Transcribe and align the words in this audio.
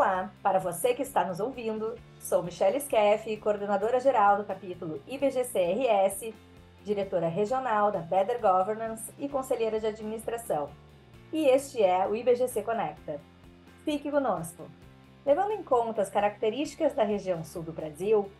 Olá, 0.00 0.32
para 0.42 0.58
você 0.58 0.94
que 0.94 1.02
está 1.02 1.26
nos 1.26 1.40
ouvindo, 1.40 1.94
sou 2.18 2.42
Michelle 2.42 2.80
Skeff, 2.80 3.36
coordenadora 3.36 4.00
geral 4.00 4.38
do 4.38 4.44
capítulo 4.44 5.02
IBGCRS, 5.06 6.32
diretora 6.82 7.28
regional 7.28 7.92
da 7.92 7.98
Better 7.98 8.40
Governance 8.40 9.12
e 9.18 9.28
conselheira 9.28 9.78
de 9.78 9.86
administração. 9.86 10.70
E 11.30 11.46
este 11.46 11.82
é 11.82 12.08
o 12.08 12.16
IBGC 12.16 12.62
Conecta. 12.62 13.20
Fique 13.84 14.10
conosco. 14.10 14.70
Levando 15.26 15.50
em 15.50 15.62
conta 15.62 16.00
as 16.00 16.08
características 16.08 16.94
da 16.94 17.04
região 17.04 17.44
sul 17.44 17.62
do 17.62 17.70
Brasil, 17.70 18.32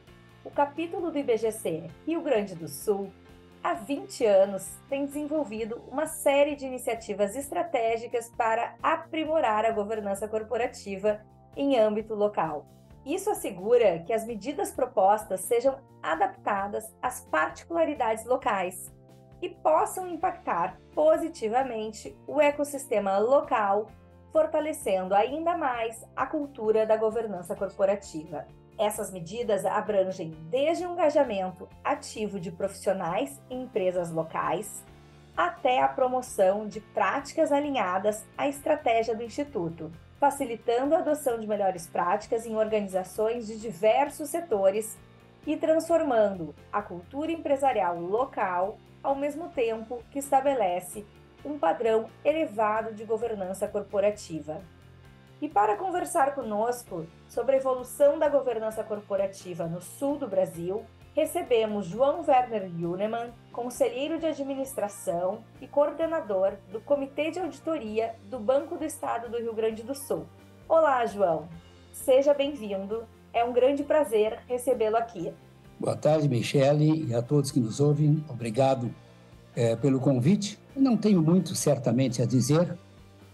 o 0.42 0.50
capítulo 0.50 1.10
do 1.10 1.18
IBGC 1.18 1.90
Rio 2.06 2.22
Grande 2.22 2.54
do 2.54 2.68
Sul 2.68 3.12
há 3.62 3.74
20 3.74 4.24
anos, 4.24 4.66
tem 4.88 5.04
desenvolvido 5.04 5.78
uma 5.92 6.06
série 6.06 6.56
de 6.56 6.64
iniciativas 6.64 7.36
estratégicas 7.36 8.30
para 8.30 8.76
aprimorar 8.82 9.66
a 9.66 9.72
governança 9.72 10.26
corporativa 10.26 11.20
em 11.56 11.78
âmbito 11.78 12.14
local. 12.14 12.66
Isso 13.04 13.30
assegura 13.30 14.00
que 14.00 14.12
as 14.12 14.26
medidas 14.26 14.70
propostas 14.70 15.40
sejam 15.40 15.78
adaptadas 16.02 16.94
às 17.00 17.20
particularidades 17.22 18.24
locais 18.24 18.92
e 19.40 19.48
possam 19.48 20.06
impactar 20.06 20.78
positivamente 20.94 22.16
o 22.26 22.40
ecossistema 22.40 23.18
local, 23.18 23.88
fortalecendo 24.32 25.14
ainda 25.14 25.56
mais 25.56 26.04
a 26.14 26.26
cultura 26.26 26.86
da 26.86 26.96
governança 26.96 27.56
corporativa. 27.56 28.46
Essas 28.78 29.10
medidas 29.10 29.64
abrangem 29.64 30.30
desde 30.50 30.86
o 30.86 30.92
engajamento 30.92 31.68
ativo 31.82 32.38
de 32.38 32.50
profissionais 32.50 33.40
em 33.50 33.62
empresas 33.62 34.10
locais 34.10 34.84
até 35.36 35.82
a 35.82 35.88
promoção 35.88 36.66
de 36.68 36.80
práticas 36.80 37.50
alinhadas 37.50 38.26
à 38.36 38.46
estratégia 38.46 39.14
do 39.14 39.22
Instituto, 39.22 39.90
facilitando 40.20 40.94
a 40.94 40.98
adoção 40.98 41.40
de 41.40 41.46
melhores 41.46 41.86
práticas 41.86 42.44
em 42.44 42.54
organizações 42.54 43.46
de 43.46 43.58
diversos 43.58 44.28
setores 44.28 44.98
e 45.46 45.56
transformando 45.56 46.54
a 46.70 46.82
cultura 46.82 47.32
empresarial 47.32 47.98
local 47.98 48.76
ao 49.02 49.14
mesmo 49.14 49.48
tempo 49.48 50.04
que 50.10 50.18
estabelece 50.18 51.06
um 51.42 51.58
padrão 51.58 52.10
elevado 52.22 52.92
de 52.92 53.02
governança 53.04 53.66
corporativa. 53.66 54.60
E 55.40 55.48
para 55.48 55.74
conversar 55.74 56.34
conosco 56.34 57.06
sobre 57.26 57.56
a 57.56 57.58
evolução 57.58 58.18
da 58.18 58.28
governança 58.28 58.84
corporativa 58.84 59.64
no 59.64 59.80
sul 59.80 60.18
do 60.18 60.28
Brasil, 60.28 60.84
recebemos 61.14 61.86
João 61.86 62.24
Werner 62.26 62.70
Junemann, 62.78 63.30
conselheiro 63.52 64.18
de 64.18 64.26
administração 64.26 65.40
e 65.60 65.66
coordenador 65.66 66.54
do 66.70 66.80
Comitê 66.80 67.30
de 67.30 67.38
Auditoria 67.40 68.14
do 68.28 68.38
Banco 68.38 68.76
do 68.76 68.84
Estado 68.84 69.28
do 69.28 69.38
Rio 69.38 69.54
Grande 69.54 69.82
do 69.82 69.94
Sul. 69.94 70.26
Olá, 70.68 71.04
João. 71.06 71.48
Seja 71.92 72.32
bem-vindo. 72.32 73.04
É 73.32 73.44
um 73.44 73.52
grande 73.52 73.82
prazer 73.82 74.38
recebê-lo 74.48 74.96
aqui. 74.96 75.32
Boa 75.78 75.96
tarde, 75.96 76.28
Michele, 76.28 77.08
e 77.08 77.14
a 77.14 77.22
todos 77.22 77.50
que 77.50 77.60
nos 77.60 77.80
ouvem. 77.80 78.24
Obrigado 78.28 78.94
é, 79.54 79.74
pelo 79.76 79.98
convite. 79.98 80.58
Não 80.76 80.96
tenho 80.96 81.20
muito, 81.20 81.54
certamente, 81.54 82.22
a 82.22 82.26
dizer, 82.26 82.78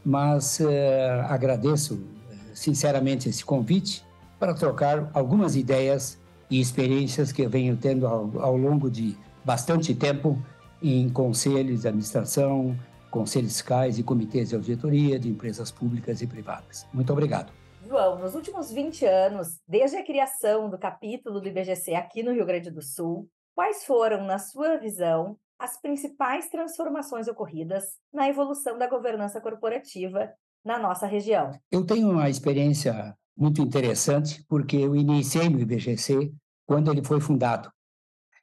mas 0.04 0.60
eh, 0.60 1.24
agradeço 1.28 2.02
eh, 2.30 2.34
sinceramente 2.54 3.28
esse 3.28 3.44
convite 3.44 4.04
para 4.38 4.54
trocar 4.54 5.10
algumas 5.12 5.56
ideias 5.56 6.19
e 6.50 6.61
experiências 6.61 7.33
que 7.33 7.42
eu 7.42 7.50
venho 7.50 7.77
tendo 7.77 8.06
ao, 8.06 8.41
ao 8.41 8.56
longo 8.56 8.91
de 8.91 9.16
bastante 9.44 9.94
tempo 9.94 10.41
em 10.83 11.08
conselhos 11.08 11.83
de 11.83 11.88
administração, 11.88 12.77
conselhos 13.11 13.53
fiscais 13.53 13.98
e 13.98 14.03
comitês 14.03 14.50
de 14.50 14.55
auditoria 14.55 15.19
de 15.19 15.28
empresas 15.28 15.70
públicas 15.70 16.20
e 16.20 16.27
privadas. 16.27 16.86
Muito 16.92 17.12
obrigado. 17.12 17.53
João, 17.86 18.19
nos 18.19 18.34
últimos 18.34 18.72
20 18.72 19.06
anos, 19.06 19.61
desde 19.66 19.97
a 19.97 20.05
criação 20.05 20.69
do 20.69 20.76
capítulo 20.76 21.41
do 21.41 21.48
IBGC 21.48 21.94
aqui 21.94 22.22
no 22.22 22.32
Rio 22.32 22.44
Grande 22.44 22.70
do 22.70 22.82
Sul, 22.82 23.28
quais 23.54 23.84
foram, 23.84 24.25
na 24.25 24.38
sua 24.38 24.76
visão, 24.76 25.38
as 25.59 25.81
principais 25.81 26.50
transformações 26.50 27.28
ocorridas 27.28 27.84
na 28.12 28.28
evolução 28.28 28.76
da 28.76 28.88
governança 28.88 29.41
corporativa 29.41 30.31
na 30.65 30.78
nossa 30.78 31.06
região. 31.06 31.53
Eu 31.70 31.87
tenho 31.87 32.10
uma 32.10 32.28
experiência 32.28 33.16
muito 33.37 33.62
interessante, 33.62 34.44
porque 34.49 34.76
eu 34.76 34.97
iniciei 34.97 35.49
no 35.49 35.60
IBGC 35.60 36.32
quando 36.66 36.91
ele 36.91 37.03
foi 37.03 37.21
fundado, 37.21 37.71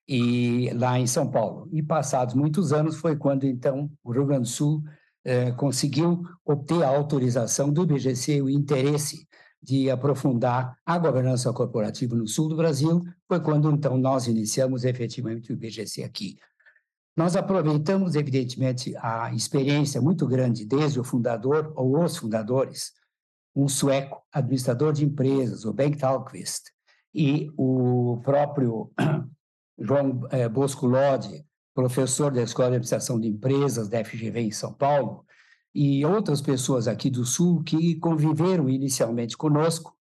e 0.08 0.70
lá 0.74 1.00
em 1.00 1.08
São 1.08 1.30
Paulo. 1.30 1.68
E 1.72 1.82
passados 1.82 2.34
muitos 2.34 2.74
anos 2.74 2.98
foi 2.98 3.16
quando, 3.16 3.46
então, 3.46 3.92
o 4.04 4.12
Rio 4.12 4.26
Grande 4.26 4.44
do 4.44 4.48
Sul 4.48 4.84
eh, 5.24 5.52
conseguiu 5.52 6.24
obter 6.46 6.84
a 6.84 6.90
autorização 6.90 7.72
do 7.72 7.84
IBGC, 7.84 8.42
o 8.42 8.50
interesse 8.50 9.28
de 9.62 9.90
aprofundar 9.90 10.78
a 10.86 10.98
governança 10.98 11.52
corporativa 11.54 12.16
no 12.16 12.28
sul 12.28 12.50
do 12.50 12.58
Brasil, 12.58 13.02
foi 13.28 13.40
quando, 13.40 13.72
então, 13.72 13.98
nós 13.98 14.28
iniciamos 14.28 14.84
efetivamente 14.84 15.52
o 15.52 15.54
IBGC 15.54 16.04
aqui. 16.04 16.38
Nós 17.16 17.36
aproveitamos, 17.36 18.16
evidentemente, 18.16 18.94
a 18.98 19.34
experiência 19.34 20.02
muito 20.02 20.28
grande 20.28 20.66
desde 20.66 21.00
o 21.00 21.04
fundador 21.04 21.72
ou 21.76 22.04
os 22.04 22.18
fundadores, 22.18 22.92
um 23.56 23.68
sueco, 23.68 24.22
administrador 24.34 24.92
de 24.92 25.06
empresas, 25.06 25.64
o 25.64 25.72
Bengt 25.72 26.04
Alkvist, 26.04 26.73
e 27.14 27.52
o 27.58 28.20
próprio 28.24 28.92
João 29.78 30.22
eh, 30.32 30.50
Bosco 30.50 30.88
Lodi, 30.88 31.46
professor 31.74 32.32
da 32.32 32.42
Escola 32.42 32.70
de 32.70 32.76
Administração 32.76 33.20
de 33.20 33.28
Empresas 33.28 33.90
da 33.90 34.04
FGV 34.04 34.42
em 34.42 34.52
São 34.52 34.74
Paulo, 34.74 35.26
e 35.74 36.06
outras 36.06 36.42
pessoas 36.42 36.88
aqui 36.88 37.10
do 37.10 37.26
Sul 37.26 37.64
que 37.64 37.96
conviveram 37.96 38.70
inicialmente 38.70 39.36
conosco, 39.36 39.96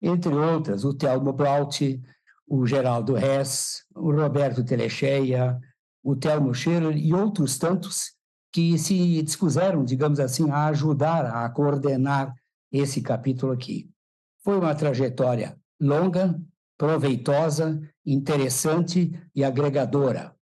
entre 0.00 0.34
outras, 0.34 0.84
o 0.84 0.92
Telmo 0.92 1.32
Braut, 1.32 2.02
o 2.46 2.66
Geraldo 2.66 3.16
Hess, 3.16 3.84
o 3.94 4.10
Roberto 4.10 4.64
Telecheia, 4.64 5.58
o 6.02 6.16
Telmo 6.16 6.52
Scherer 6.52 6.96
e 6.96 7.14
outros 7.14 7.56
tantos 7.56 8.12
que 8.52 8.76
se 8.76 9.22
dispuseram, 9.22 9.84
digamos 9.84 10.18
assim, 10.18 10.50
a 10.50 10.66
ajudar 10.66 11.26
a 11.26 11.48
coordenar 11.48 12.34
esse 12.70 13.00
capítulo 13.00 13.52
aqui. 13.52 13.88
Foi 14.42 14.58
uma 14.58 14.74
trajetória 14.74 15.56
longa, 15.80 16.38
proveitosa, 16.76 17.80
interessante 18.04 19.12
e 19.34 19.44
agregadora, 19.44 20.34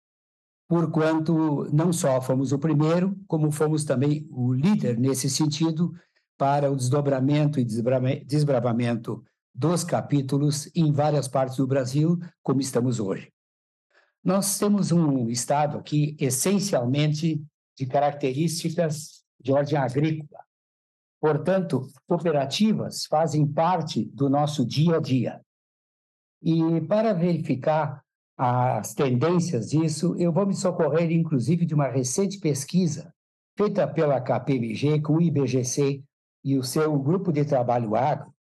porquanto 0.69 1.69
não 1.73 1.93
só 1.93 2.21
fomos 2.21 2.53
o 2.53 2.59
primeiro, 2.59 3.19
como 3.27 3.51
fomos 3.51 3.85
também 3.85 4.29
o 4.31 4.53
líder 4.53 4.99
nesse 4.99 5.29
sentido 5.29 5.93
para 6.37 6.71
o 6.71 6.77
desdobramento 6.77 7.59
e 7.59 7.65
desbravamento 7.65 9.25
dos 9.53 9.83
capítulos 9.83 10.71
em 10.75 10.93
várias 10.93 11.27
partes 11.27 11.57
do 11.57 11.67
Brasil, 11.67 12.19
como 12.43 12.61
estamos 12.61 13.01
hoje. 13.01 13.33
Nós 14.23 14.59
temos 14.59 14.93
um 14.93 15.29
estado 15.29 15.79
aqui 15.79 16.17
essencialmente 16.21 17.43
de 17.77 17.87
características 17.87 19.25
de 19.41 19.53
ordem 19.53 19.77
agrícola. 19.77 20.41
Portanto, 21.21 21.89
cooperativas 22.07 23.07
fazem 23.07 23.47
parte 23.47 24.05
do 24.15 24.29
nosso 24.29 24.65
dia 24.65 24.97
a 24.97 25.01
dia. 25.01 25.41
E 26.43 26.81
para 26.83 27.13
verificar 27.13 28.03
as 28.37 28.95
tendências 28.95 29.71
disso, 29.71 30.15
eu 30.17 30.33
vou 30.33 30.47
me 30.47 30.55
socorrer, 30.55 31.11
inclusive, 31.11 31.67
de 31.67 31.75
uma 31.75 31.89
recente 31.89 32.39
pesquisa 32.39 33.13
feita 33.57 33.89
pela 33.89 34.21
KPMG 34.21 35.01
com 35.01 35.15
o 35.15 35.21
IBGC 35.21 36.01
e 36.45 36.57
o 36.57 36.63
seu 36.63 36.97
grupo 36.97 37.33
de 37.33 37.45
trabalho 37.45 37.97
agro, 37.97 38.33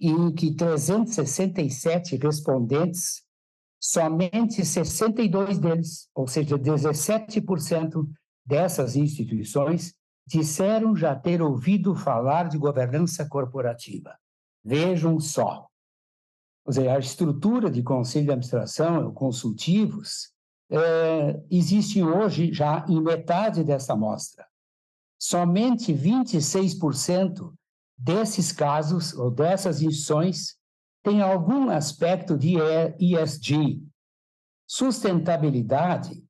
em 0.00 0.34
que 0.34 0.52
367 0.52 2.16
respondentes 2.16 3.22
somente 3.80 4.64
62 4.64 5.60
deles, 5.60 6.08
ou 6.12 6.26
seja, 6.26 6.58
17% 6.58 8.04
dessas 8.44 8.96
instituições, 8.96 9.94
disseram 10.26 10.96
já 10.96 11.14
ter 11.14 11.40
ouvido 11.40 11.94
falar 11.94 12.48
de 12.48 12.58
governança 12.58 13.28
corporativa. 13.28 14.16
Vejam 14.64 15.20
só. 15.20 15.67
Ou 16.68 16.90
a 16.90 16.98
estrutura 16.98 17.70
de 17.70 17.82
conselho 17.82 18.26
de 18.26 18.30
administração, 18.32 19.10
consultivos, 19.14 20.30
é, 20.70 21.42
existe 21.50 22.02
hoje 22.02 22.52
já 22.52 22.84
em 22.86 23.00
metade 23.00 23.64
dessa 23.64 23.94
amostra. 23.94 24.46
Somente 25.18 25.94
26% 25.94 27.54
desses 27.96 28.52
casos 28.52 29.14
ou 29.14 29.30
dessas 29.30 29.80
instituições 29.80 30.58
tem 31.02 31.22
algum 31.22 31.70
aspecto 31.70 32.36
de 32.36 32.56
ESG. 33.00 33.82
Sustentabilidade, 34.66 36.22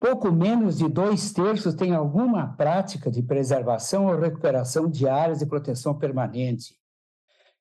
pouco 0.00 0.30
menos 0.30 0.78
de 0.78 0.88
dois 0.88 1.32
terços 1.32 1.74
tem 1.74 1.92
alguma 1.92 2.54
prática 2.56 3.10
de 3.10 3.20
preservação 3.20 4.06
ou 4.06 4.16
recuperação 4.16 4.88
de 4.88 5.08
áreas 5.08 5.40
de 5.40 5.46
proteção 5.46 5.98
permanente. 5.98 6.78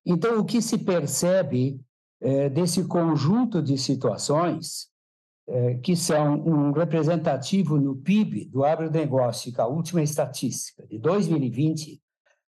Então, 0.06 0.40
o 0.40 0.46
que 0.46 0.62
se 0.62 0.78
percebe 0.78 1.84
é, 2.22 2.50
desse 2.50 2.84
conjunto 2.86 3.62
de 3.62 3.78
situações, 3.78 4.88
é, 5.48 5.76
que 5.76 5.96
são 5.96 6.36
um 6.36 6.72
representativo 6.72 7.78
no 7.78 7.96
PIB 7.96 8.46
do 8.46 8.64
agronegócio, 8.64 9.52
que 9.52 9.60
a 9.60 9.66
última 9.66 10.02
estatística 10.02 10.86
de 10.88 11.00
2020 11.00 12.02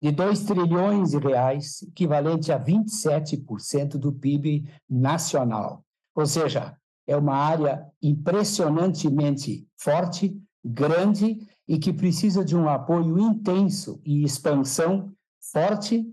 de 0.00 0.12
2 0.12 0.44
trilhões 0.44 1.10
de 1.10 1.18
reais, 1.18 1.82
equivalente 1.82 2.52
a 2.52 2.58
27% 2.58 3.98
do 3.98 4.12
PIB 4.12 4.68
nacional. 4.88 5.84
Ou 6.14 6.24
seja, 6.24 6.76
é 7.06 7.16
uma 7.16 7.34
área 7.34 7.84
impressionantemente 8.02 9.66
forte, 9.76 10.40
grande 10.64 11.38
e 11.66 11.78
que 11.78 11.92
precisa 11.92 12.44
de 12.44 12.56
um 12.56 12.68
apoio 12.68 13.18
intenso 13.18 14.00
e 14.04 14.24
expansão 14.24 15.12
forte 15.52 16.06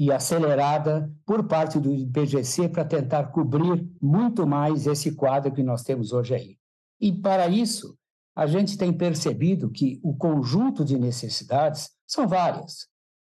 e 0.00 0.10
acelerada 0.10 1.14
por 1.26 1.46
parte 1.46 1.78
do 1.78 1.92
IBGC 1.92 2.70
para 2.70 2.86
tentar 2.86 3.24
cobrir 3.24 3.86
muito 4.00 4.46
mais 4.46 4.86
esse 4.86 5.14
quadro 5.14 5.52
que 5.52 5.62
nós 5.62 5.82
temos 5.82 6.10
hoje 6.10 6.34
aí. 6.34 6.58
E 6.98 7.12
para 7.12 7.48
isso, 7.48 7.98
a 8.34 8.46
gente 8.46 8.78
tem 8.78 8.94
percebido 8.94 9.70
que 9.70 10.00
o 10.02 10.16
conjunto 10.16 10.86
de 10.86 10.98
necessidades 10.98 11.90
são 12.06 12.26
várias. 12.26 12.88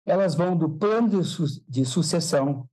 Elas 0.05 0.35
vão 0.35 0.57
do 0.57 0.69
plano 0.69 1.09
de, 1.09 1.23
su 1.23 1.45
de 1.69 1.85
sucessão, 1.85 2.69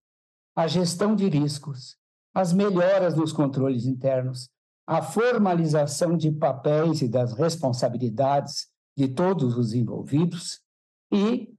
a 0.55 0.65
gestão 0.65 1.15
de 1.15 1.29
riscos, 1.29 1.95
as 2.33 2.51
melhoras 2.51 3.15
nos 3.15 3.31
controles 3.31 3.85
internos, 3.85 4.49
a 4.87 5.03
formalização 5.03 6.17
de 6.17 6.31
papéis 6.31 7.03
e 7.03 7.07
das 7.07 7.33
responsabilidades 7.33 8.69
de 8.97 9.07
todos 9.07 9.55
os 9.55 9.71
envolvidos 9.71 10.61
e 11.11 11.52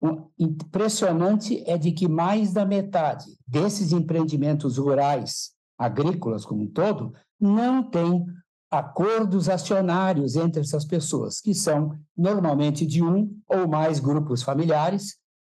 o 0.00 0.30
impressionante 0.38 1.62
é 1.66 1.76
de 1.76 1.92
que 1.92 2.08
mais 2.08 2.52
da 2.52 2.64
metade 2.64 3.26
desses 3.46 3.92
empreendimentos 3.92 4.78
rurais, 4.78 5.52
agrícolas 5.76 6.44
como 6.44 6.62
um 6.62 6.68
todo, 6.68 7.12
não 7.40 7.82
tem 7.82 8.24
acordos 8.70 9.48
acionários 9.48 10.36
entre 10.36 10.60
essas 10.60 10.84
pessoas, 10.84 11.40
que 11.40 11.54
são 11.54 11.96
normalmente 12.16 12.86
de 12.86 13.02
um 13.02 13.36
ou 13.48 13.66
mais 13.66 13.98
grupos 13.98 14.42
familiares, 14.42 15.16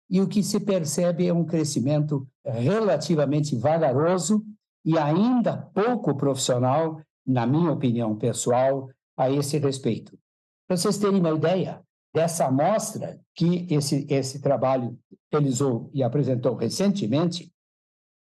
e 0.09 0.19
o 0.21 0.27
que 0.27 0.43
se 0.43 0.59
percebe 0.59 1.27
é 1.27 1.33
um 1.33 1.45
crescimento 1.45 2.27
relativamente 2.45 3.55
vagaroso 3.55 4.43
e 4.83 4.97
ainda 4.97 5.69
pouco 5.73 6.15
profissional, 6.15 6.99
na 7.25 7.45
minha 7.45 7.71
opinião 7.71 8.15
pessoal, 8.15 8.89
a 9.15 9.29
esse 9.29 9.57
respeito. 9.57 10.17
Para 10.67 10.77
vocês 10.77 10.97
terem 10.97 11.19
uma 11.19 11.31
ideia, 11.31 11.81
dessa 12.13 12.45
amostra 12.45 13.19
que 13.33 13.67
esse, 13.69 14.05
esse 14.09 14.41
trabalho 14.41 14.97
realizou 15.31 15.89
e 15.93 16.03
apresentou 16.03 16.55
recentemente, 16.55 17.51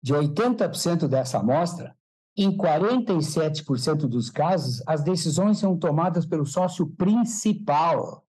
de 0.02 0.14
80% 0.14 1.06
dessa 1.08 1.38
amostra, 1.38 1.94
em 2.37 2.56
47% 2.56 4.08
dos 4.08 4.31
casos, 4.31 4.82
as 4.87 5.02
decisões 5.02 5.58
são 5.58 5.76
tomadas 5.76 6.25
pelo 6.25 6.46
sócio 6.46 6.87
principal. 6.96 8.25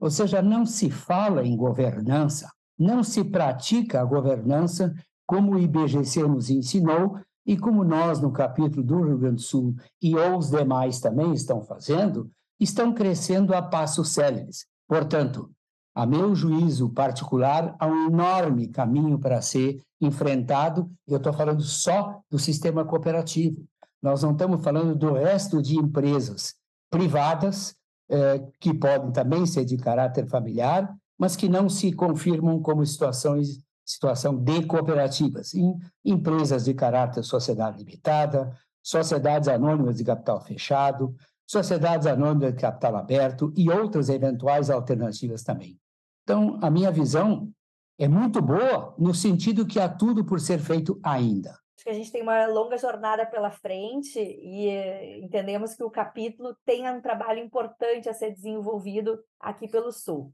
Ou 0.00 0.10
seja, 0.10 0.42
não 0.42 0.66
se 0.66 0.90
fala 0.90 1.44
em 1.44 1.56
governança, 1.56 2.50
não 2.78 3.02
se 3.02 3.24
pratica 3.24 4.00
a 4.00 4.04
governança 4.04 4.94
como 5.26 5.54
o 5.54 5.58
IBGC 5.58 6.22
nos 6.22 6.50
ensinou 6.50 7.18
e 7.46 7.56
como 7.56 7.82
nós, 7.82 8.20
no 8.20 8.30
capítulo 8.30 8.82
do 8.82 9.02
Rio 9.02 9.18
Grande 9.18 9.36
do 9.36 9.42
Sul 9.42 9.74
e 10.02 10.14
os 10.14 10.50
demais 10.50 11.00
também 11.00 11.32
estão 11.32 11.62
fazendo, 11.62 12.30
estão 12.60 12.92
crescendo 12.92 13.54
a 13.54 13.62
passos 13.62 14.12
céleres. 14.12 14.66
Portanto, 14.88 15.50
a 15.94 16.06
meu 16.06 16.34
juízo 16.34 16.88
particular, 16.90 17.76
há 17.78 17.86
um 17.86 18.06
enorme 18.06 18.68
caminho 18.68 19.18
para 19.18 19.42
ser 19.42 19.82
enfrentado. 20.00 20.90
Eu 21.06 21.18
estou 21.18 21.32
falando 21.32 21.62
só 21.62 22.20
do 22.30 22.38
sistema 22.38 22.84
cooperativo. 22.84 23.64
Nós 24.02 24.22
não 24.22 24.32
estamos 24.32 24.62
falando 24.62 24.94
do 24.94 25.12
resto 25.12 25.60
de 25.60 25.76
empresas 25.76 26.54
privadas, 26.90 27.74
eh, 28.08 28.46
que 28.58 28.72
podem 28.72 29.12
também 29.12 29.44
ser 29.44 29.64
de 29.64 29.76
caráter 29.76 30.26
familiar, 30.26 30.88
mas 31.18 31.36
que 31.36 31.48
não 31.48 31.68
se 31.68 31.92
confirmam 31.92 32.62
como 32.62 32.86
situações 32.86 33.60
situação 33.88 34.36
de 34.36 34.66
cooperativas, 34.66 35.54
em 35.54 35.74
empresas 36.04 36.66
de 36.66 36.74
caráter 36.74 37.24
sociedade 37.24 37.78
limitada, 37.78 38.54
sociedades 38.82 39.48
anônimas 39.48 39.96
de 39.96 40.04
capital 40.04 40.40
fechado, 40.42 41.16
sociedades 41.48 42.06
anônimas 42.06 42.52
de 42.52 42.60
capital 42.60 42.94
aberto 42.96 43.52
e 43.56 43.70
outras 43.70 44.10
eventuais 44.10 44.68
alternativas 44.68 45.42
também. 45.42 45.80
Então, 46.22 46.58
a 46.62 46.70
minha 46.70 46.90
visão 46.90 47.50
é 47.98 48.06
muito 48.06 48.42
boa 48.42 48.94
no 48.98 49.14
sentido 49.14 49.66
que 49.66 49.80
há 49.80 49.88
tudo 49.88 50.24
por 50.24 50.40
ser 50.40 50.58
feito 50.58 51.00
ainda. 51.02 51.50
Acho 51.50 51.84
que 51.84 51.90
a 51.90 51.94
gente 51.94 52.12
tem 52.12 52.22
uma 52.22 52.46
longa 52.46 52.76
jornada 52.76 53.24
pela 53.24 53.50
frente 53.50 54.18
e 54.20 54.68
eh, 54.68 55.18
entendemos 55.20 55.74
que 55.74 55.82
o 55.82 55.90
capítulo 55.90 56.54
tem 56.66 56.88
um 56.90 57.00
trabalho 57.00 57.38
importante 57.38 58.10
a 58.10 58.12
ser 58.12 58.32
desenvolvido 58.32 59.18
aqui 59.40 59.66
pelo 59.66 59.90
Sul. 59.90 60.32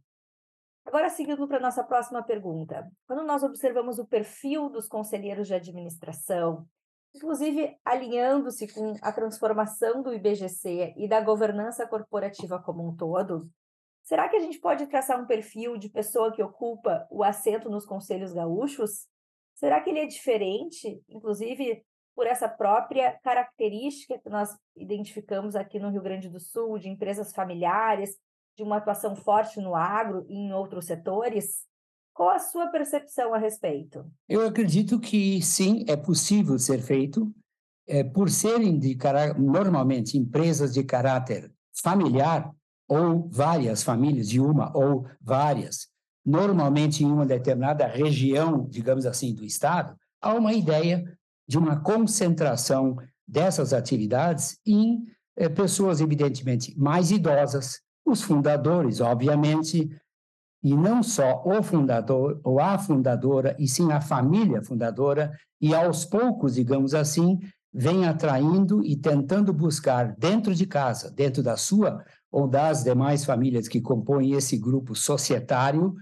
Agora, 0.85 1.09
seguindo 1.09 1.47
para 1.47 1.59
a 1.59 1.63
nossa 1.63 1.85
próxima 1.85 2.23
pergunta. 2.23 2.91
Quando 3.07 3.23
nós 3.25 3.43
observamos 3.43 3.99
o 3.99 4.07
perfil 4.07 4.69
dos 4.69 4.89
conselheiros 4.89 5.47
de 5.47 5.55
administração, 5.55 6.67
inclusive 7.15 7.77
alinhando-se 7.85 8.67
com 8.73 8.95
a 9.01 9.13
transformação 9.13 10.03
do 10.03 10.13
IBGC 10.13 10.95
e 10.97 11.09
da 11.09 11.21
governança 11.21 11.87
corporativa 11.87 12.61
como 12.61 12.87
um 12.87 12.97
todo, 12.97 13.49
será 14.03 14.29
que 14.29 14.37
a 14.37 14.41
gente 14.41 14.59
pode 14.59 14.87
traçar 14.87 15.21
um 15.21 15.27
perfil 15.27 15.79
de 15.79 15.89
pessoa 15.89 16.33
que 16.33 16.43
ocupa 16.43 17.07
o 17.11 17.23
assento 17.23 17.71
nos 17.71 17.87
conselhos 17.87 18.33
gaúchos? 18.33 19.07
Será 19.55 19.81
que 19.81 19.91
ele 19.91 20.01
é 20.01 20.07
diferente, 20.07 21.01
inclusive 21.09 21.85
por 22.15 22.27
essa 22.27 22.49
própria 22.49 23.19
característica 23.23 24.19
que 24.19 24.29
nós 24.29 24.57
identificamos 24.77 25.57
aqui 25.57 25.79
no 25.79 25.91
Rio 25.91 26.03
Grande 26.03 26.29
do 26.29 26.41
Sul, 26.41 26.79
de 26.79 26.89
empresas 26.89 27.33
familiares, 27.33 28.17
de 28.57 28.63
uma 28.63 28.77
atuação 28.77 29.17
forte 29.17 29.61
no 29.61 29.75
agro 29.75 30.25
e 30.29 30.35
em 30.35 30.53
outros 30.53 30.87
setores? 30.87 31.67
Qual 32.15 32.31
a 32.31 32.39
sua 32.39 32.69
percepção 32.69 33.35
a 33.35 33.39
respeito? 33.39 34.07
Eu 34.29 34.47
acredito 34.47 35.01
que 35.01 35.43
sim, 35.43 35.85
é 35.89 35.97
possível 35.97 36.57
ser 36.61 36.81
feito, 36.81 37.35
é, 37.89 38.05
por 38.05 38.31
serem 38.31 38.79
de 38.79 38.97
normalmente 39.37 40.17
empresas 40.17 40.73
de 40.73 40.85
caráter 40.85 41.53
familiar 41.83 42.51
ou 42.89 43.29
várias 43.29 43.83
famílias 43.83 44.29
de 44.29 44.41
uma 44.41 44.71
ou 44.77 45.07
várias, 45.21 45.89
normalmente 46.25 47.03
em 47.03 47.11
uma 47.11 47.27
determinada 47.27 47.87
região, 47.87 48.65
digamos 48.71 49.07
assim, 49.07 49.35
do 49.35 49.45
estado, 49.45 49.99
há 50.23 50.33
uma 50.35 50.55
ideia 50.55 51.19
de 51.49 51.59
uma 51.59 51.81
concentração 51.81 52.97
dessas 53.27 53.73
atividades 53.73 54.59
em 54.65 55.05
é, 55.37 55.49
pessoas 55.49 56.01
evidentemente 56.01 56.79
mais 56.79 57.11
idosas, 57.11 57.81
os 58.07 58.23
fundadores, 58.23 59.01
obviamente, 59.01 59.91
e 60.65 60.75
não 60.75 61.03
só 61.03 61.43
o 61.45 61.63
fundador 61.63 62.41
ou 62.43 62.59
a 62.59 62.79
fundadora, 62.79 63.55
e 63.59 63.69
sim 63.69 63.93
a 63.93 64.01
família 64.01 64.63
fundadora, 64.63 65.31
e 65.61 65.75
aos 65.75 66.07
poucos, 66.07 66.55
digamos 66.55 66.95
assim, 66.95 67.39
vem 67.71 68.07
atraindo 68.07 68.83
e 68.83 68.97
tentando 68.97 69.53
buscar 69.53 70.17
dentro 70.17 70.55
de 70.55 70.65
casa, 70.65 71.11
dentro 71.11 71.43
da 71.43 71.59
sua 71.59 72.03
ou 72.33 72.49
das 72.49 72.83
demais 72.83 73.27
famílias 73.27 73.69
que 73.69 73.81
compõem 73.81 74.33
esse 74.33 74.57
grupo 74.57 74.95
societário, 74.95 75.95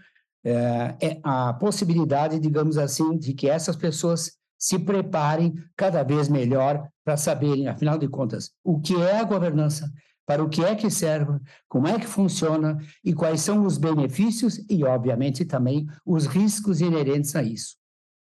é, 0.45 0.97
é 1.01 1.21
a 1.25 1.53
possibilidade, 1.55 2.39
digamos 2.39 2.79
assim, 2.79 3.19
de 3.19 3.35
que 3.35 3.49
essas 3.49 3.75
pessoas 3.75 4.33
se 4.57 4.79
preparem 4.79 5.55
cada 5.77 6.05
vez 6.05 6.29
melhor 6.29 6.89
para 7.05 7.17
saberem, 7.17 7.67
afinal 7.67 7.99
de 7.99 8.07
contas, 8.07 8.53
o 8.63 8.81
que 8.81 8.95
é 8.95 9.19
a 9.19 9.25
governança, 9.25 9.91
para 10.27 10.43
o 10.43 10.49
que 10.49 10.65
é 10.65 10.75
que 10.75 10.91
serve, 10.91 11.41
como 11.69 11.89
é 11.89 11.99
que 11.99 12.07
funciona 12.07 12.79
e 13.05 13.13
quais 13.13 13.41
são 13.41 13.65
os 13.67 13.77
benefícios 13.77 14.65
e, 14.69 14.85
obviamente, 14.85 15.45
também 15.45 15.87
os 16.07 16.27
riscos 16.27 16.81
inerentes 16.81 17.35
a 17.35 17.43
isso. 17.43 17.77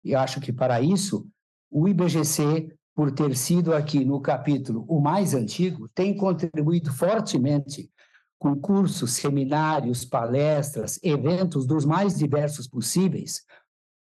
E 0.04 0.14
acho 0.14 0.40
que 0.40 0.52
para 0.52 0.80
isso, 0.80 1.26
o 1.70 1.88
IBGC, 1.88 2.72
por 2.94 3.10
ter 3.10 3.36
sido 3.36 3.74
aqui 3.74 4.04
no 4.04 4.20
capítulo 4.20 4.84
o 4.88 5.00
mais 5.00 5.34
antigo, 5.34 5.88
tem 5.94 6.16
contribuído 6.16 6.92
fortemente 6.92 7.90
com 8.38 8.56
cursos, 8.56 9.12
seminários, 9.12 10.04
palestras, 10.04 10.98
eventos 11.02 11.66
dos 11.66 11.84
mais 11.84 12.16
diversos 12.16 12.66
possíveis, 12.66 13.42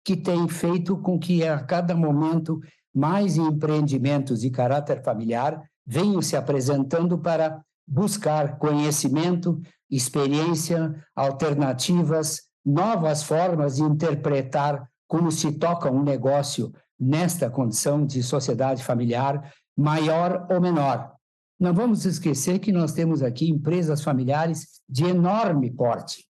que 0.05 0.17
tem 0.17 0.49
feito 0.49 0.97
com 0.97 1.19
que 1.19 1.45
a 1.45 1.61
cada 1.61 1.95
momento 1.95 2.61
mais 2.93 3.37
empreendimentos 3.37 4.41
de 4.41 4.51
caráter 4.51 5.03
familiar 5.03 5.63
venham 5.87 6.21
se 6.21 6.37
apresentando 6.37 7.17
para 7.19 7.63
buscar 7.87 8.59
conhecimento, 8.59 9.61
experiência, 9.89 10.95
alternativas, 11.15 12.43
novas 12.65 13.23
formas 13.23 13.77
de 13.77 13.83
interpretar 13.83 14.89
como 15.07 15.31
se 15.31 15.53
toca 15.53 15.91
um 15.91 16.03
negócio 16.03 16.73
nesta 16.99 17.49
condição 17.49 18.05
de 18.05 18.23
sociedade 18.23 18.83
familiar, 18.83 19.53
maior 19.77 20.47
ou 20.51 20.61
menor. 20.61 21.13
Não 21.61 21.73
vamos 21.73 22.05
esquecer 22.05 22.59
que 22.59 22.73
nós 22.73 22.93
temos 22.93 23.23
aqui 23.23 23.49
empresas 23.49 24.03
familiares 24.03 24.81
de 24.89 25.05
enorme 25.05 25.71
porte. 25.71 26.27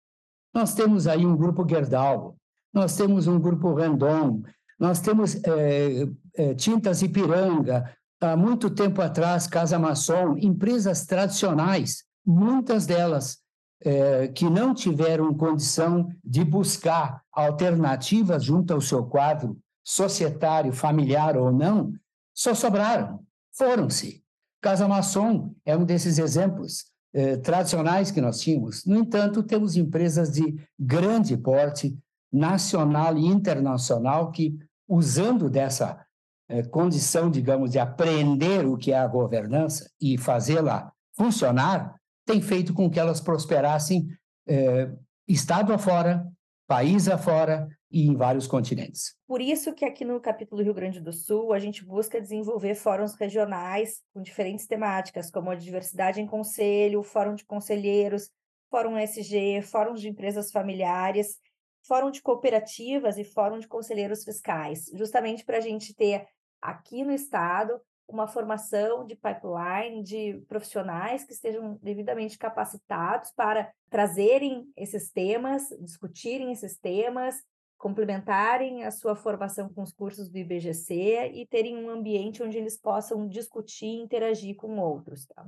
Nós 0.54 0.75
temos 0.75 1.06
aí 1.06 1.25
um 1.25 1.36
grupo 1.36 1.66
Gerdau, 1.68 2.36
nós 2.72 2.96
temos 2.96 3.26
um 3.26 3.40
grupo 3.40 3.72
Randon, 3.72 4.42
nós 4.78 5.00
temos 5.00 5.34
é, 5.44 6.06
é, 6.34 6.54
Tintas 6.54 7.02
Ipiranga, 7.02 7.90
há 8.20 8.37
muito 8.37 8.70
tempo 8.70 9.02
atrás, 9.02 9.46
Casa 9.46 9.78
Maçom, 9.78 10.37
empresas 10.38 11.04
tradicionais, 11.04 12.04
muitas 12.25 12.87
delas 12.87 13.38
eh, 13.82 14.28
que 14.28 14.49
não 14.49 14.75
tiveram 14.75 15.35
condição 15.35 16.08
de 16.25 16.42
buscar 16.44 17.23
alternativas 17.32 18.44
junto 18.44 18.73
ao 18.73 18.80
seu 18.80 19.04
quadro 19.04 19.58
societário, 19.85 20.73
familiar 20.73 21.37
ou 21.37 21.52
não, 21.52 21.92
só 22.35 22.54
sobraram, 22.54 23.20
foram-se. 23.52 24.25
Casa 24.61 24.88
Maçom 24.88 25.54
é 25.64 25.76
um 25.76 25.85
desses 25.85 26.18
exemplos 26.18 26.87
eh, 27.14 27.37
tradicionais 27.37 28.11
que 28.11 28.20
nós 28.20 28.40
tínhamos. 28.40 28.85
No 28.85 28.96
entanto, 28.96 29.42
temos 29.42 29.76
empresas 29.76 30.32
de 30.32 30.56
grande 30.78 31.37
porte, 31.37 31.96
nacional 32.32 33.16
e 33.16 33.26
internacional, 33.26 34.30
que, 34.30 34.58
usando 34.88 35.49
dessa 35.49 36.05
eh, 36.49 36.62
condição, 36.62 37.31
digamos, 37.31 37.71
de 37.71 37.79
aprender 37.79 38.67
o 38.67 38.76
que 38.76 38.93
é 38.93 38.99
a 38.99 39.07
governança 39.07 39.91
e 40.00 40.17
fazê-la 40.17 40.93
funcionar, 41.17 41.97
tem 42.26 42.41
feito 42.41 42.75
com 42.75 42.91
que 42.91 43.00
elas 43.00 43.21
prosperassem 43.21 44.09
eh, 44.47 44.91
estado 45.26 45.73
afora, 45.73 46.26
país 46.67 47.09
afora 47.09 47.69
e 47.91 48.07
em 48.07 48.17
vários 48.17 48.47
continentes. 48.47 49.15
Por 49.26 49.41
isso 49.41 49.73
que 49.73 49.85
aqui 49.85 50.05
no 50.05 50.21
capítulo 50.21 50.62
Rio 50.62 50.75
Grande 50.75 51.00
do 51.00 51.12
Sul 51.12 51.53
a 51.53 51.59
gente 51.59 51.85
busca 51.85 52.21
desenvolver 52.21 52.75
fóruns 52.75 53.15
regionais 53.15 54.03
com 54.12 54.23
diferentes 54.23 54.67
temáticas, 54.67 55.31
como 55.31 55.50
a 55.50 55.55
diversidade 55.55 56.21
em 56.21 56.26
conselho, 56.26 57.03
fórum 57.03 57.35
de 57.35 57.45
conselheiros, 57.45 58.31
fórum 58.71 58.99
SG, 58.99 59.62
fóruns 59.62 60.00
de 60.00 60.09
empresas 60.09 60.50
familiares, 60.50 61.38
fórum 61.87 62.11
de 62.11 62.21
cooperativas 62.21 63.17
e 63.17 63.25
fórum 63.25 63.59
de 63.59 63.69
conselheiros 63.69 64.25
fiscais, 64.25 64.91
justamente 64.95 65.45
para 65.45 65.59
a 65.59 65.61
gente 65.61 65.95
ter 65.95 66.26
aqui 66.60 67.04
no 67.04 67.12
estado 67.12 67.80
uma 68.08 68.28
formação 68.28 69.04
de 69.04 69.16
pipeline 69.16 70.02
de 70.02 70.44
profissionais 70.48 71.25
que 71.25 71.32
estejam 71.32 71.78
devidamente 71.82 72.38
capacitados 72.38 73.32
para 73.32 73.72
trazerem 73.90 74.70
esses 74.76 75.10
temas, 75.10 75.68
discutirem 75.80 76.52
esses 76.52 76.78
temas, 76.78 77.42
complementarem 77.76 78.84
a 78.84 78.90
sua 78.90 79.16
formação 79.16 79.68
com 79.68 79.82
os 79.82 79.92
cursos 79.92 80.28
do 80.28 80.38
IBGC 80.38 81.32
e 81.34 81.46
terem 81.46 81.76
um 81.76 81.90
ambiente 81.90 82.42
onde 82.42 82.56
eles 82.56 82.76
possam 82.76 83.26
discutir 83.26 83.86
e 83.86 84.02
interagir 84.02 84.56
com 84.56 84.78
outros. 84.78 85.26
Tá? 85.26 85.44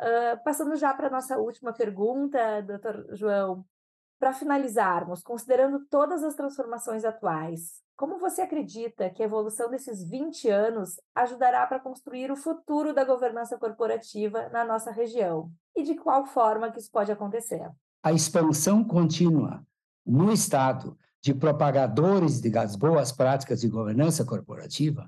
Uh, 0.00 0.44
passando 0.44 0.76
já 0.76 0.92
para 0.92 1.06
a 1.06 1.10
nossa 1.10 1.38
última 1.38 1.72
pergunta, 1.72 2.60
doutor 2.62 3.06
João, 3.16 3.64
para 4.18 4.32
finalizarmos, 4.34 5.22
considerando 5.22 5.86
todas 5.86 6.22
as 6.22 6.34
transformações 6.34 7.04
atuais, 7.04 7.82
como 8.00 8.18
você 8.18 8.40
acredita 8.40 9.10
que 9.10 9.22
a 9.22 9.26
evolução 9.26 9.68
desses 9.68 10.02
20 10.02 10.48
anos 10.48 10.98
ajudará 11.14 11.66
para 11.66 11.78
construir 11.78 12.32
o 12.32 12.36
futuro 12.36 12.94
da 12.94 13.04
governança 13.04 13.58
corporativa 13.58 14.48
na 14.48 14.64
nossa 14.64 14.90
região? 14.90 15.52
E 15.76 15.82
de 15.82 15.94
qual 15.96 16.24
forma 16.24 16.72
que 16.72 16.78
isso 16.80 16.90
pode 16.90 17.12
acontecer? 17.12 17.70
A 18.02 18.10
expansão 18.10 18.82
contínua 18.82 19.62
no 20.06 20.32
Estado 20.32 20.96
de 21.22 21.34
propagadores 21.34 22.40
das 22.40 22.74
boas 22.74 23.12
práticas 23.12 23.60
de 23.60 23.68
governança 23.68 24.24
corporativa, 24.24 25.06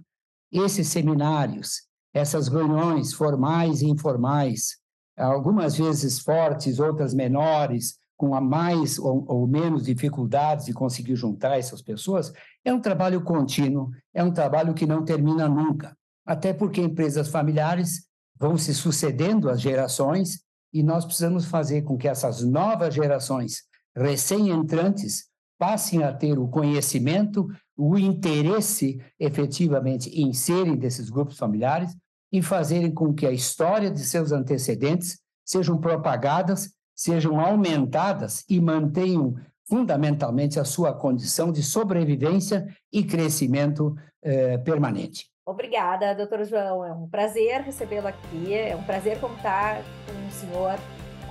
esses 0.53 0.87
seminários, 0.89 1.89
essas 2.13 2.47
reuniões 2.47 3.15
formais 3.15 3.81
e 3.81 3.87
informais, 3.87 4.77
algumas 5.17 5.79
vezes 5.79 6.19
fortes, 6.19 6.79
outras 6.79 7.15
menores, 7.15 7.99
com 8.17 8.35
a 8.35 8.41
mais 8.41 8.99
ou, 8.99 9.25
ou, 9.27 9.47
menos 9.47 9.85
dificuldades 9.85 10.67
de 10.67 10.73
conseguir 10.73 11.17
juntar 11.17 11.59
essas 11.59 11.83
pessoas, 11.83 12.33
é 12.65 12.73
um 12.73 12.81
trabalho 12.81 13.23
contínuo, 13.23 13.91
é 14.15 14.23
um 14.23 14.33
trabalho 14.33 14.75
que 14.75 14.87
não 14.87 15.05
termina 15.05 15.49
nunca. 15.49 15.97
Até 16.25 16.53
porque 16.53 16.81
empresas 16.81 17.29
familiares 17.29 18.07
vão 18.39 18.57
se 18.57 18.75
sucedendo 18.75 19.51
as 19.51 19.61
gerações 19.61 20.41
e 20.73 20.83
nós 20.83 21.05
precisamos 21.05 21.45
fazer 21.45 21.83
com 21.83 21.97
que 21.97 22.09
essas 22.09 22.43
novas 22.43 22.95
gerações 22.95 23.65
recém-entrantes 23.97 25.27
passem 25.59 26.03
a 26.03 26.13
ter 26.13 26.39
o 26.39 26.49
conhecimento, 26.49 27.49
o 27.77 27.99
interesse 27.99 29.01
efetivamente 29.19 30.11
em 30.11 30.33
serem 30.33 30.77
desses 30.77 31.11
grupos 31.11 31.37
familiares 31.37 31.95
e 32.33 32.43
fazerem 32.43 32.93
com 32.93 33.13
que 33.13 33.27
a 33.27 33.31
história 33.31 33.91
de 33.91 34.01
seus 34.01 34.33
antecedentes 34.33 35.21
sejam 35.45 35.79
propagadas 35.79 36.73
sejam 36.95 37.41
aumentadas 37.41 38.45
e 38.49 38.61
mantenham 38.61 39.35
fundamentalmente 39.65 40.61
a 40.61 40.65
sua 40.65 40.93
condição 40.93 41.51
de 41.51 41.63
sobrevivência 41.63 42.67
e 42.93 43.03
crescimento 43.03 43.97
eh, 44.23 44.59
permanente. 44.59 45.31
Obrigada, 45.47 46.15
doutor 46.15 46.45
João. 46.45 46.85
É 46.85 46.93
um 46.93 47.09
prazer 47.09 47.63
recebê-lo 47.63 48.07
aqui. 48.07 48.55
É 48.55 48.77
um 48.77 48.83
prazer 48.85 49.19
contar 49.19 49.83
com 50.07 50.29
o 50.29 50.31
senhor 50.31 50.79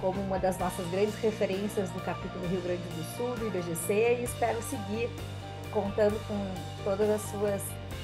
como 0.01 0.19
uma 0.21 0.39
das 0.39 0.57
nossas 0.57 0.85
grandes 0.89 1.15
referências 1.15 1.89
do 1.91 2.01
capítulo 2.01 2.45
Rio 2.47 2.61
Grande 2.61 2.81
do 2.81 3.03
Sul, 3.15 3.35
do 3.35 3.47
IBGC, 3.47 4.19
e 4.19 4.23
espero 4.23 4.59
seguir 4.63 5.09
contando 5.71 6.19
com 6.27 6.83
todas 6.83 7.09
as 7.09 7.21
suas 7.21 7.61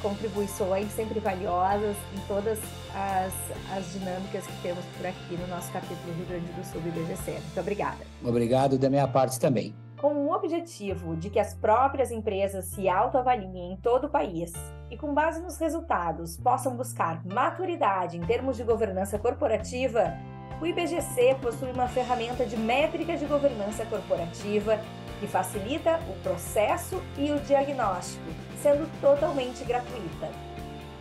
contribuições 0.08 0.90
sempre 0.94 1.20
valiosas 1.20 1.98
em 2.16 2.20
todas 2.28 2.58
as, 2.96 3.34
as 3.78 3.92
dinâmicas 3.92 4.48
que 4.48 4.62
temos 4.62 4.86
por 4.98 5.06
aqui 5.06 5.36
no 5.36 5.48
nosso 5.48 5.70
capítulo 5.74 6.14
Rio 6.16 6.26
Grande 6.26 6.52
do 6.54 6.64
Sul 6.64 6.80
do 6.80 6.88
IBGC. 6.88 7.32
Muito 7.32 7.60
obrigada. 7.60 7.98
Obrigado 8.24 8.78
da 8.78 8.90
minha 8.90 9.08
parte 9.08 9.38
também. 9.38 9.76
Com 9.98 10.14
o 10.14 10.32
objetivo 10.32 11.18
de 11.18 11.30
que 11.30 11.40
as 11.40 11.56
próprias 11.56 12.12
empresas 12.12 12.66
se 12.66 12.88
autoavaliem 12.88 13.74
em 13.74 13.78
todo 13.78 14.06
o 14.06 14.10
país 14.10 14.54
e, 14.90 14.96
com 14.96 15.14
base 15.14 15.42
nos 15.42 15.58
resultados, 15.58 16.38
possam 16.38 16.78
buscar 16.78 17.26
maturidade 17.26 18.16
em 18.16 18.22
termos 18.22 18.56
de 18.56 18.64
governança 18.64 19.20
corporativa, 19.20 20.14
o 20.62 20.66
IBGC 20.66 21.36
possui 21.42 21.72
uma 21.72 21.88
ferramenta 21.88 22.46
de 22.46 22.56
métrica 22.56 23.18
de 23.18 23.26
governança 23.26 23.86
corporativa 23.86 24.80
que 25.20 25.28
facilita 25.28 26.00
o 26.10 26.14
processo 26.22 27.02
e 27.18 27.32
o 27.32 27.40
diagnóstico, 27.40 28.24
sendo 28.62 28.88
totalmente 29.02 29.64
gratuita. 29.64 30.30